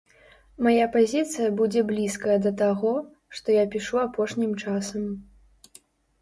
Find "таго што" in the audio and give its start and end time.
2.63-3.47